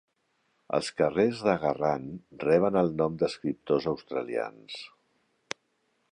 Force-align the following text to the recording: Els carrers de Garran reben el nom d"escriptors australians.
Els 0.75 0.87
carrers 1.01 1.41
de 1.47 1.53
Garran 1.65 2.07
reben 2.43 2.79
el 2.81 2.89
nom 3.01 3.19
d"escriptors 3.19 3.85
australians. 3.93 4.79